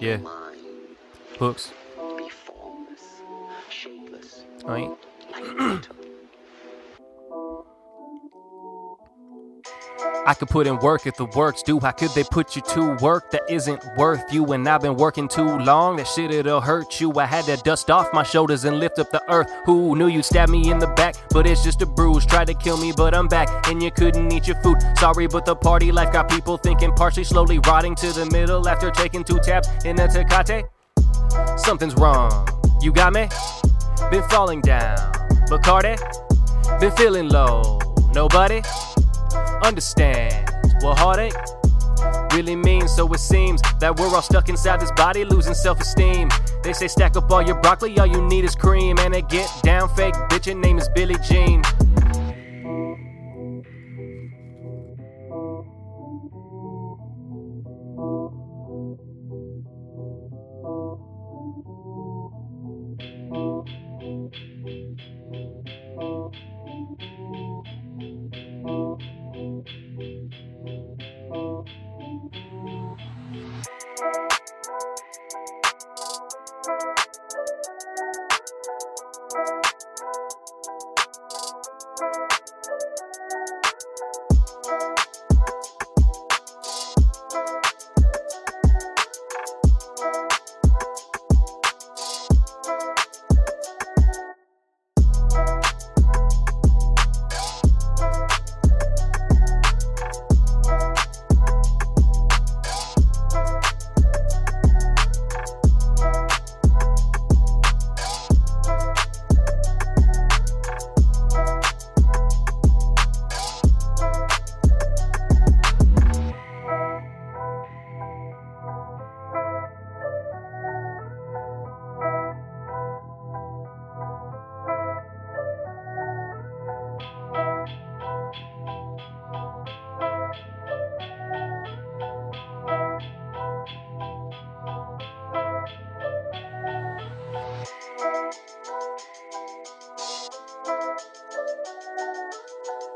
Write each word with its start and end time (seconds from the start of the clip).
Yeah. 0.00 0.18
Mind 0.18 0.60
Hooks. 1.38 1.72
I 10.28 10.34
could 10.34 10.48
put 10.48 10.66
in 10.66 10.78
work 10.80 11.06
if 11.06 11.16
the 11.16 11.24
work's 11.24 11.62
do. 11.62 11.80
How 11.80 11.90
could 11.92 12.10
they 12.10 12.22
put 12.22 12.54
you 12.54 12.60
to 12.74 12.98
work 13.00 13.30
that 13.30 13.40
isn't 13.48 13.82
worth 13.96 14.30
you? 14.30 14.44
And 14.52 14.68
I've 14.68 14.82
been 14.82 14.96
working 14.96 15.26
too 15.26 15.56
long, 15.56 15.96
that 15.96 16.06
shit 16.06 16.30
it'll 16.30 16.60
hurt 16.60 17.00
you. 17.00 17.10
I 17.14 17.24
had 17.24 17.46
to 17.46 17.56
dust 17.56 17.90
off 17.90 18.12
my 18.12 18.22
shoulders 18.22 18.66
and 18.66 18.78
lift 18.78 18.98
up 18.98 19.10
the 19.10 19.22
earth. 19.32 19.50
Who 19.64 19.96
knew 19.96 20.06
you'd 20.06 20.26
stab 20.26 20.50
me 20.50 20.70
in 20.70 20.80
the 20.80 20.86
back? 20.88 21.14
But 21.30 21.46
it's 21.46 21.64
just 21.64 21.80
a 21.80 21.86
bruise. 21.86 22.26
Tried 22.26 22.48
to 22.48 22.54
kill 22.54 22.76
me, 22.76 22.92
but 22.94 23.14
I'm 23.14 23.26
back. 23.26 23.48
And 23.68 23.82
you 23.82 23.90
couldn't 23.90 24.30
eat 24.30 24.46
your 24.46 24.60
food. 24.60 24.76
Sorry, 24.98 25.26
but 25.28 25.46
the 25.46 25.56
party 25.56 25.90
life 25.90 26.12
got 26.12 26.28
people 26.28 26.58
thinking, 26.58 26.92
partially 26.92 27.24
slowly 27.24 27.58
rotting 27.60 27.94
to 27.94 28.12
the 28.12 28.26
middle 28.26 28.68
after 28.68 28.90
taking 28.90 29.24
two 29.24 29.38
taps 29.38 29.70
in 29.86 29.98
a 29.98 30.08
Tecate. 30.08 30.68
Something's 31.58 31.94
wrong. 31.94 32.46
You 32.82 32.92
got 32.92 33.14
me? 33.14 33.28
Been 34.10 34.28
falling 34.28 34.60
down. 34.60 35.10
Bacardi? 35.48 35.96
Been 36.80 36.92
feeling 36.96 37.30
low. 37.30 37.78
Nobody? 38.12 38.60
Understand 39.62 40.50
what 40.80 40.98
heartache 40.98 41.34
really 42.32 42.56
means. 42.56 42.94
So 42.94 43.12
it 43.12 43.20
seems 43.20 43.60
that 43.80 43.98
we're 43.98 44.14
all 44.14 44.22
stuck 44.22 44.48
inside 44.48 44.80
this 44.80 44.92
body, 44.92 45.24
losing 45.24 45.54
self 45.54 45.80
esteem. 45.80 46.28
They 46.62 46.72
say 46.72 46.88
stack 46.88 47.16
up 47.16 47.30
all 47.30 47.42
your 47.42 47.60
broccoli, 47.60 47.98
all 47.98 48.06
you 48.06 48.22
need 48.26 48.44
is 48.44 48.54
cream. 48.54 48.98
And 48.98 49.14
they 49.14 49.22
get 49.22 49.50
down 49.62 49.88
fake 49.94 50.14
bitch, 50.30 50.46
her 50.46 50.54
name 50.54 50.78
is 50.78 50.88
Billie 50.88 51.16
Jean. 51.28 51.62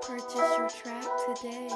Purchase 0.02 0.34
your 0.34 0.68
track 0.68 1.06
today. 1.36 1.68